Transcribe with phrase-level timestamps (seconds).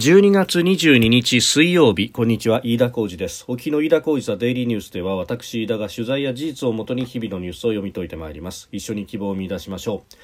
[0.00, 2.08] 12月22日水曜日。
[2.08, 2.62] こんにちは。
[2.64, 3.44] 飯田浩二です。
[3.48, 8.70] 沖の飯田浩二ザデイリーニュースでは私飯田が取材や事実をもとに日々のニュースを読み解いてまいります。
[8.72, 10.14] 一緒に希望を見出しましょう。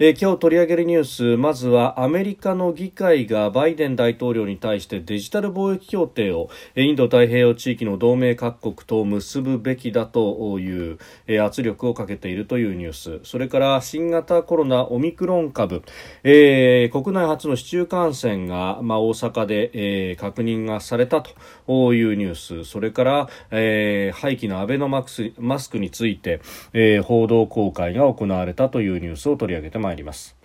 [0.00, 13.28] えー、今日取り上げるニュースまずはアメリカの議会がバイデン大統領に対してデジタル貿易協定をインド太平洋地域の同盟各国と結ぶべきだという、えー、圧力をかけているというニュース。
[13.28, 15.82] それから新型コロナオミクロン株、
[16.22, 21.24] えー、国内初の市中感染が、まあ、大阪で、えー、確認がされた
[21.66, 22.64] というニュース。
[22.64, 26.40] それから、えー、廃棄のアベノマスマスクについて、
[26.72, 29.87] えー、報道公開が行われたというニュースを取り上げてます。
[29.88, 30.37] 参ります。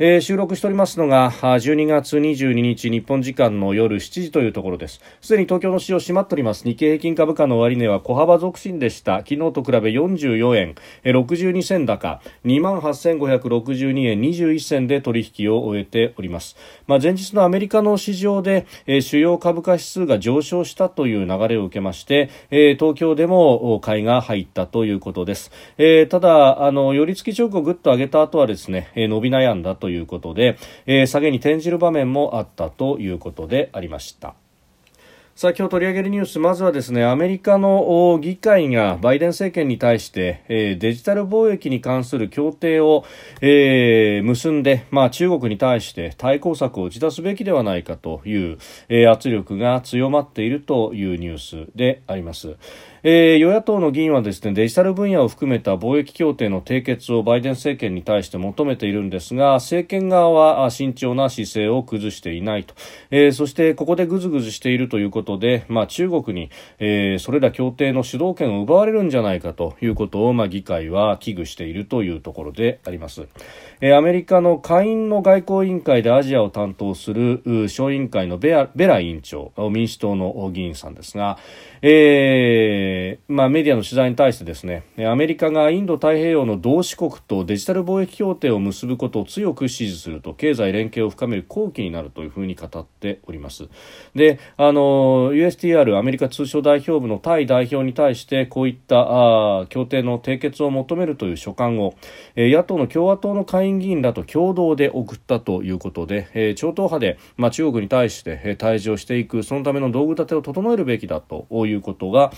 [0.00, 5.00] えー、収録しておりますのが12月22日日本時間の夜7時というところです。
[5.20, 6.64] すでに東京の市場閉まっております。
[6.64, 9.18] 日経平均株価の終値は小幅続伸でした。
[9.18, 10.74] 昨日と比べ44円。
[11.04, 12.20] 62銭高。
[12.44, 14.20] 28,562円。
[14.20, 34.34] 21銭で取引を終えております、まあ、前日のアメリカの市場で、えー、主要株価指数が上昇したという流れを受けまして、えー、東京でも買いが入ったということです、えー、ただあの寄り付き直後ぐっと上げた後はですね、えー、伸び悩んだとということで、えー、下げに転じる場面もあったということでありました。
[35.34, 43.04] さあ今日取り上げるニュースまずはですねアメリカの議会がバイデン政権に対して、えー、デジタル貿易に関する協定を、
[43.40, 52.56] えー、結んで、まあ、中国に対して対抗策を打ち出すべきではないかという、えー、圧力が強まっているというニュースであります。
[53.10, 62.74] えー、与野党の議員はですねデジタル分野を含めた貿易協定の締結をバイデン政権に対して求めているんですが政権側は慎重な姿勢を崩していないと、
[63.10, 66.50] えー、そしてここでぐずぐずしているということで、まあ、中国に、
[66.80, 73.26] えー、それら協定の主導権を奪われるんじゃないかということを、まあ、議会は危惧しているというところであります、
[73.80, 81.38] えー、アメリカの下院の外交委員会でアジアを担当する小委員会のベラ委員長民主党の議員さんですが、
[81.80, 82.97] えー
[83.28, 93.68] まあ、メディアの取材に対してですねアメリカがインド太平洋の同志国とデジタル貿易協定を結ぶことを強く支持すると経済連携を深める好機になるというふうに語っております。
[94.14, 101.94] であの USTR アメリカ通商代表部のタイ代表に対してこういったあ協定の締結を求めるという書簡を、
[102.36, 112.32] えー、野党の共和党の下院議員らと共同で送ったということで、えー、超党派で、まあ、中国に対して、えー、対峙をしていくそのための道具立てを整えるべきだということが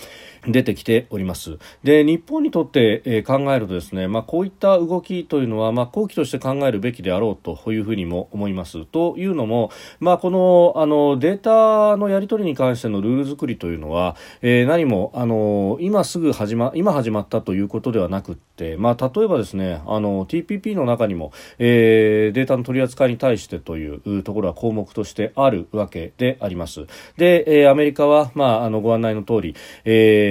[0.47, 1.57] 出てきております。
[1.83, 8.85] で日本にとって、え、考えるとですね、まあ、こういった動きというのは、まあ、後期として考えるべきであろうというふうにも思います。
[8.85, 26.85] というのも、まあ、このあのデータのやり取りに関してのルール作りというのは、えー、何もあの今すぐ始ま今始まったということではなくって、まあ、例えばですねあの TPP の中にも、えー、データの取り扱いに対してというところは項目としてあるわけであります。
[27.17, 30.30] で、えー、アメリカは、まあ、あのご案内の通り、えー、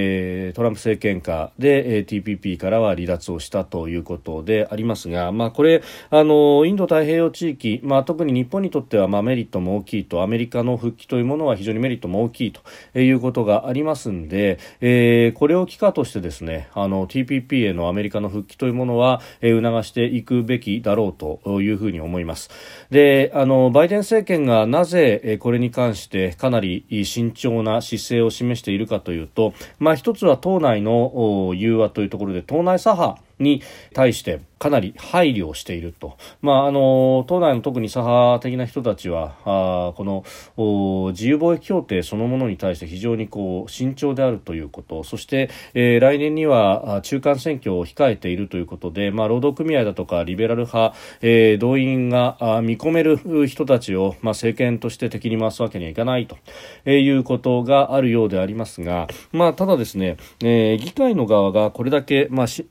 [0.55, 22.51] トランプ政権下で、えー、TPP からは離脱をしたということでありますが、まあ、これあのインド太平洋地域、まあ、特に日本にとっては、まあ、メリットも大きいとアメリカの復帰というものは非常にメリットも大きいということがありますんで、えー、これを機化としてですねあの TPP へのアメリカの復帰というものは、えー、促していくべきだろうというふうに思います。
[22.91, 33.63] であのバイデン政権がなぜえこれに関してかなり慎重な姿勢を示しているかというと、ま、一つは党内の融和というところで党内左派に
[33.93, 40.23] 対してかなり配慮をしていると、まあ、あの党内の特に左派的な人たちはあこの
[41.13, 45.03] 自由貿易協定そのものに対して非常にこう慎重であるということ。
[45.03, 56.37] そして、えー、来年には中間選挙を控えているということで、まあ、労働組合だとかリベラル派、えー、動員が見込める人たちを、まあ、政権として敵に回すわけにはいかないと、
[56.85, 62.67] えー、いうことがあるようでありますが、まあ、ただですね、えー、議会の側がこれだけ、まあ、し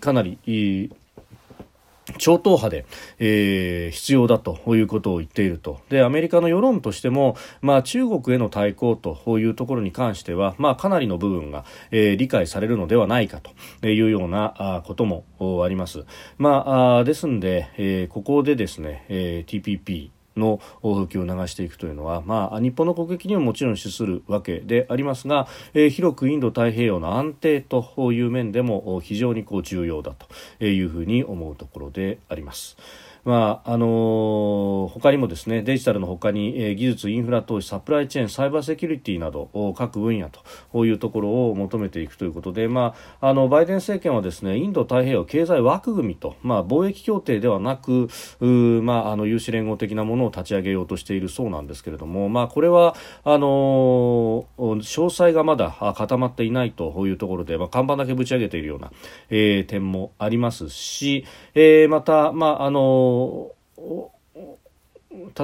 [0.00, 0.38] かなり
[2.18, 2.86] 超党派で、
[3.18, 13.40] えー、必要だということを言っているとでアメリカの世論としても、まあ、中国への対抗というところに関しては、まあ、かなりの部分が、えー、理解されるのではないか
[13.80, 15.24] というようなことも
[15.64, 16.04] あります。
[16.38, 30.14] まあ、ですんで、えー、ここでですね、え、TPP の普及を流していくというのは、まあ、日本の国益にももちろん資するわけでありますが、えー、広くインド太平洋の安定という面でも非常にこう重要だ
[30.58, 32.76] というふうに思うところであります。
[33.24, 40.30] まああの他にもですねデジタルの他に、えー、技術インフラ投資サプライチェーンサイバーセキュリティなど各分野
[40.72, 48.08] というところを求めていくということで、まあ、あのバイデン政権はですねインド太平洋経済枠組みと、まあ、貿易協定ではなく
[48.40, 58.90] まあ、あの有志連合的なものを立ち上げようとしているそうなんですけれども、まあ、これはあの詳細がまだ固まっていないというところで、まあ、看板だけぶち上げているような、
[59.28, 61.24] えー、点もありますし、
[61.54, 63.09] えー、また、まああの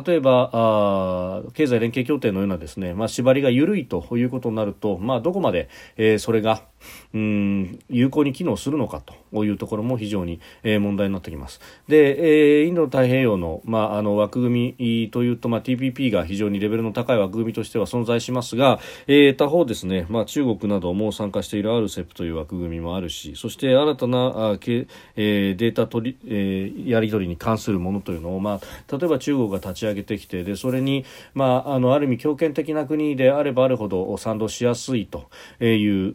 [0.04, 6.62] 例えばあ経済連携協定のようなですね、まあ、縛りが緩いということになると、まあ、どこまで、えー、それが
[7.14, 9.02] うん有効に機能するのか
[9.32, 11.60] というところも非常に、えー、問題になってきます。
[11.88, 24.86] で、えー、インド太平洋の,、まあ、あの枠組みというと、まあ、TPP が非常にレベルの高い枠組みとしては存在しますが、えー、他方ですね、まあ、中国なども参加している RCEP という枠組みもあるしそして新たなあけ、
[25.16, 35.28] えー、データ取り、えー、やり取りに関するものというのを、まあ、例えば中国が立ち上げてきてでそれに、まあ、あのある意味強権的な国であればあるほど賛同しやすいと
[35.62, 36.14] いう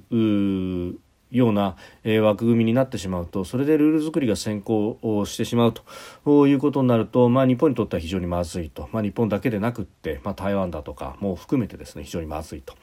[1.32, 5.74] ような、えー、枠組みになってしまうとそれでルール作りが先行をしてしまう
[6.26, 12.76] ということになると、まあ、日本にとっては非常にまずいと、まあ、日本だけでなくって、まあ、台湾だとかも含めてですね非常にまずいと。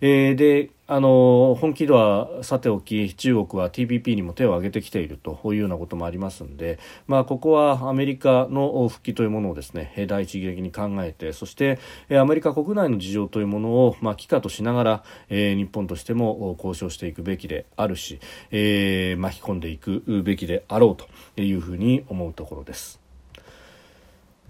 [0.00, 6.78] えー、であの本気度はさておき中国は TPP にも手を挙げてきているというようなこともありますので、
[7.08, 11.80] まあ、ここはアメリカの復帰というものをですね第一義的に考えてそして
[12.10, 23.05] アメリカ国内の事情というものを、まあ、機としながら、えー、日本としても交渉していくべきであるし、えー、巻き込んでいくべきであろうというふうに思うところです。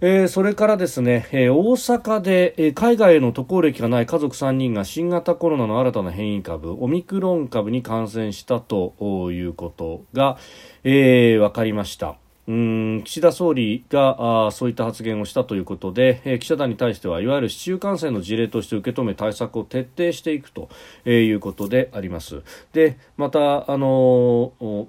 [0.02, 8.92] えー、それからですね、えー、大阪で、えー、海外への渡航歴がない家族3人が新型コロナの新たな変異株オミクロン株に感染したと
[9.32, 10.36] いうことが、
[10.84, 12.16] えー、分かりました。
[12.46, 20.68] うん岸田総理があそういった発言をしたということで、えー、記者団に対してはいわゆる市中感染の事例として受け止め対策を徹底していくと、
[21.04, 22.42] えー、いうことであります。
[22.72, 24.86] でまた、あのー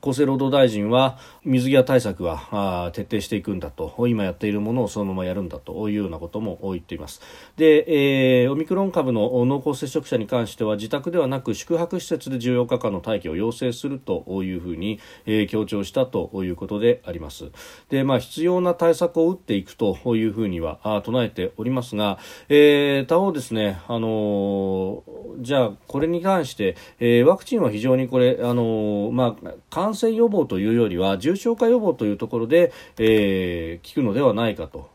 [0.00, 7.20] 厚生労働大臣は水際対策は徹底していくんだと今やっているものをそのままやるんだというようなことも言っています。
[7.56, 17.50] で、えー、オミクロン株の濃厚接触者に関しては自宅ではなく宿泊施設で14日間の待機を要請するというふうに、えー、強調したということであります。
[17.88, 22.18] で、まあ、必要な対策を打っていくというふうには唱えておりますが、
[22.48, 25.02] えー、他方ですね、あの
[25.40, 34.90] じゃあこれに関して、えー、ワクチンは非常にこれ、あのまあ感染予防というよりは重症化予防というところで、えー、効くのではないかと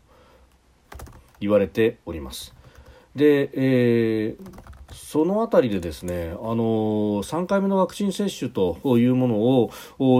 [1.40, 2.54] 言われております。
[3.16, 9.72] で、えーそのあたりでですね、あの3回目のワクチン接種というものを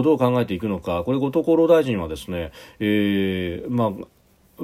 [0.02, 4.06] どう考えていくのか、これ、後藤厚労大臣はですね、えー、まあ、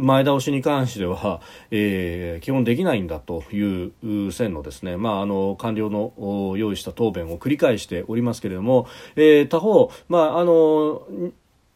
[0.00, 3.92] 前倒しに関しては、えー、基本できないんだとい
[4.26, 11.02] う線のですね、まあ、あの官僚の用意した答弁を繰り返しておりますけれども、えー、他方、まあ、あの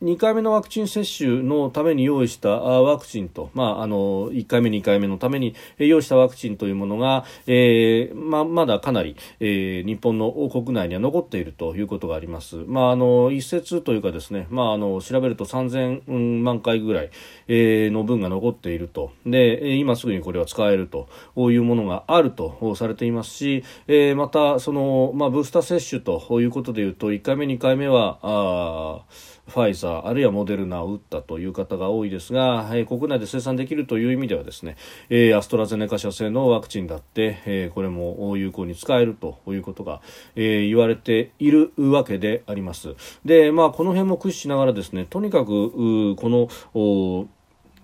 [0.05, 12.57] 2回目のワクチン接種のために用意したワクチンと、まあ、あの1回目、2回目のために用意したワクチンというものが、えーままだかなり、えー、日本の国内には残っているということがあります。
[12.57, 17.11] まあ、あの一説というかですね、まあ、あの調べると3000万回ぐらい、
[17.49, 21.09] えー、の分が残っているとで今すぐにこれは使えると
[21.51, 29.03] いうものがあるとされていますし、えー、またその、まあ、ブースター接種ということでいうと1回目、2回目はあ
[29.47, 34.77] ファイザーあるいはモデルナを打ったという方が多いですが、えー、国内で生産できるという意味ではですね、
[35.09, 40.01] えー、アストラゼネカ社製のワクチンだって、えー、これも有効に使えるということが、
[40.37, 42.95] えー、言われているわけであります。
[43.25, 47.29] で、まあ、この辺も駆使しながらですねとにかくこの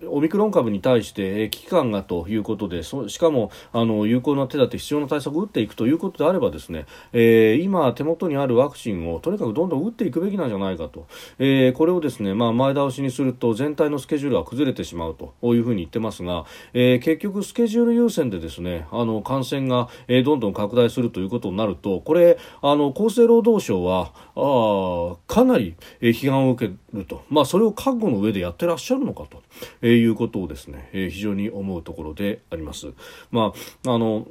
[0.06, 11.06] オミクロン株に対して危機感がということでしかもあの有効な手立て必要な対策を打っていくということであればですね、えー、今、手元にあるワクチンをとにかくどんどん打っていくべきなんじゃないかと、
[11.38, 29.42] えー、これをですね、まあ、前倒しにすると全体のスケジュールは崩れてしまうというふうに言ってますが、えー、結局、スケジュール優先でですねあの感染が、えどんどん拡大するということになるとこれあの厚生労働省はあかなり批判を受けると、まあ、それを覚悟の上でやってらっしゃるのかと。
[29.82, 32.92] え、いうことをですね、えー、非常に思うところであります。
[33.30, 33.52] ま
[33.84, 34.28] ああの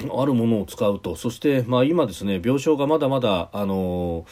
[0.00, 4.24] あるものを使うと、そして、まあ、今ですね、病床がまだまだ、あの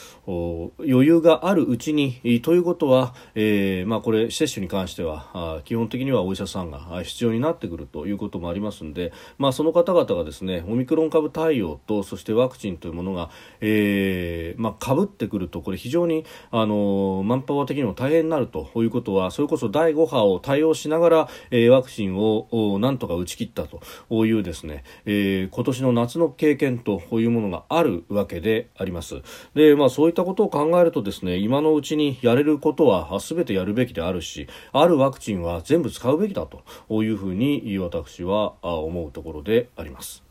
[0.79, 13.31] 余裕があるうちに、ということは、えー、まあ、これ、接種に関しては、基本的にはお医者さんが必要になってくるということもありますので、まあ、その方々がですね、オミクロン株対応と、そしてワクチンというものが、
[13.61, 23.81] えー、まあ、被ってくると、これ非常に、あのマンパワー的にも大変になるということは、それこそ第5波を対応しながら、えー、ワクチンをなんとか打ち切ったと
[24.27, 29.23] いうですね、えー今年の夏の経験というものがあるわけであります。
[29.55, 36.63] で、まあそういったことを考えるとですね、今のうちにやれることは全てやるべきであるし、あるワクチンは全部使うべきだと
[37.03, 40.26] いうふうに私は思うところであります。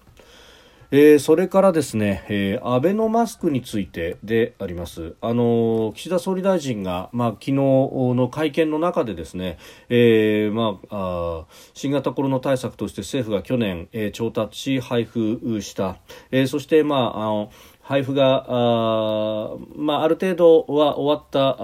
[0.92, 5.16] えー、それからですね、えー、アベノマスクについてであります。
[5.22, 9.58] あの岸田総理大臣が、まあ、昨日の会見の中でですね、
[9.90, 15.98] えー、まあ、あ新型コロナ対策として政府が去年、えー、調達し配布した、
[16.32, 17.52] えー、そして、まあ、あの
[17.86, 21.56] 配布があ,、まあ、ある程度は終わった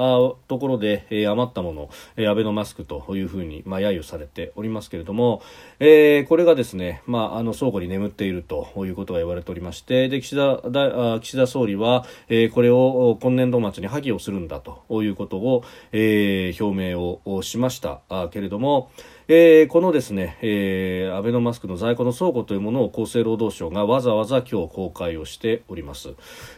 [0.48, 5.42] ところで、えー、余ったもの、えー、アベノマスクというふうに、まあ、揶揄されておりますけれども、
[5.80, 18.92] えー、これがですね、まあ、あの倉庫に眠っているということが言われておりましてで岸田だ岸田総理は、えー、これを今年度末に破棄をするんだということを、えー、表明をしましたあけれども、
[19.34, 26.16] えー、このですね、えー、アベノマスクの在庫の倉庫というものを厚生労働省がわざわざ今日公開をしております。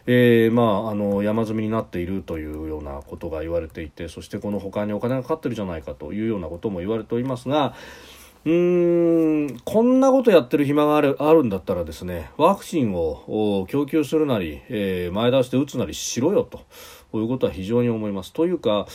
[0.07, 7.75] えー、まあ、あの、山積みになっているというようなことが言われていて、そしてこの他にお金がかかってるじゃないかというようなことも言われておりますが、
[8.43, 16.59] うーんこんなことやってる暇があるあるんだったらですねワクチンを供給するなり、えー、前倒して打つなりしろよと
[17.17, 18.33] いうことは非常に思います。
[18.33, 18.85] というか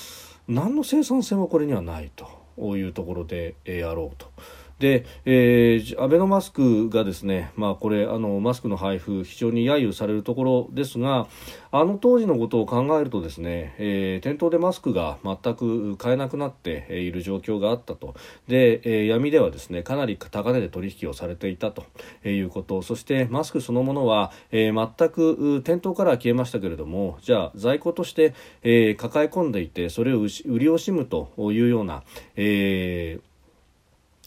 [0.49, 2.38] 何の生産性もこれにはないと。
[2.59, 4.33] こういうところでやろうと。
[4.79, 11.27] で、えー、アベノマスクがですね、まあ、これあのマスクの配布非常に揶揄されるところですが
[11.71, 18.15] あの当時のことを考えるとですね、えー、店頭でマスクが全く買えなくなっている状況があったと。
[18.47, 21.85] で、えー、闇ではですねかなり高値で取引をされていたと
[22.25, 22.81] いうこと。
[22.83, 30.29] そしてマスクそのものは、えー、全く店頭から消えましたけれどもじゃあ在庫として、えー、抱え込んでいてそれを売り
[30.67, 32.03] 惜しむというような、
[32.37, 33.29] えー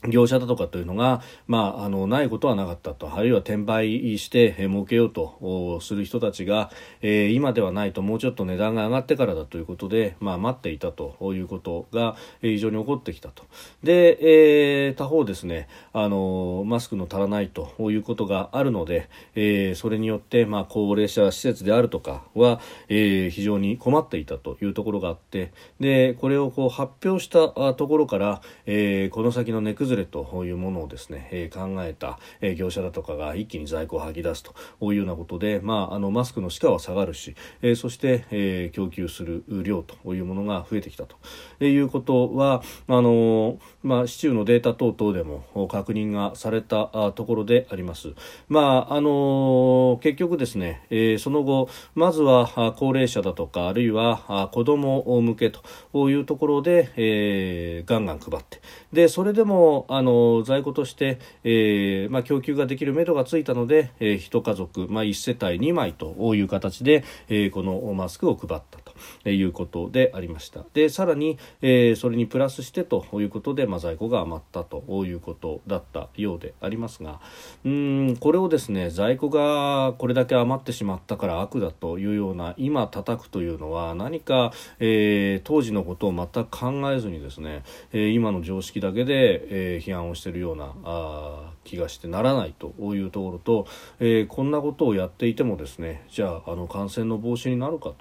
[0.10, 3.14] 業者だとかというのが、まあ、あのないことはなかったと。
[3.14, 13.46] あるいは転売して、えー、儲けようとする人たちが、えー、今ではないともうちょっと値段が上がってからだということで、まあ、待っていたということが、えー、非常に起こってきたと。
[13.84, 41.18] で、えー、他方ですねあのマスクの足らないということがあるので、えー、それによって、まあ、高齢者施設であるとかは、えー、非常に困っていたというところがあってでこれをこう発表したところから、えー、この先の値崩れというものをですね、えー、考えた、えー、業者だとかが一気に在庫を吐き出すというようなことで、まあ、あのマスクの歯科は下がるし、えー、そして、えー、供給する量というものが増えてきたと
[41.66, 48.14] いうことはあのまあ、市中のデータ等々でも確認がされたところであります。
[48.48, 58.62] まああの結局ですね、えー、その後まずは高齢者だとかあるいは子ども向けというところで、えー、ガンガン配って
[58.94, 68.81] でそれでもあの在庫として、えーまあ、供給ができるめどがついたので、えー、1家族、まあ、1世帯2枚という形で、えー、このマスクを配った。
[69.26, 70.66] いうことでありました。
[70.74, 77.20] でさらに、えー、それにプラスしてということで、まあ、在庫が余ったということだったようでありますが
[77.66, 93.68] うんこれをですね在庫がこれだけ余ってしまったから悪だというような今叩くというのは何か、えー、当時のことを全く考えずにですね、えー、今の常識だけで、え、批判をしているようなあ気がしてならないというところと、
[94.00, 97.94] えー、こんなことをやっていてもですねじゃああの感染の防止になるか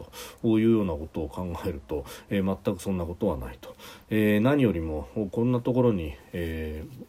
[0.42, 3.76] というようなことを考えると、えー、全くそんなことはないと、
[4.08, 7.04] えー、何よりもこんなところに、えー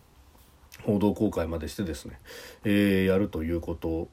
[0.86, 2.20] 報道公開までしてですね、
[2.64, 4.08] えー、やるということ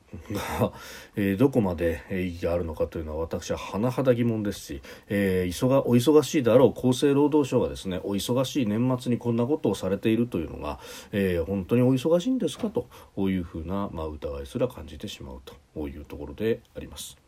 [0.61, 0.73] が、
[1.17, 10.79] えー、どこまで意義があるのかというのは私は甚だ疑問ですし、えー、忙お忙しいであろう厚生労働省がですねお忙しい年末にこんなことをされているというのが、
[11.13, 15.41] えー、本当にお忙しいんですかというふうな、まあ、疑いすら感じてしまう
[15.75, 17.28] というところであります。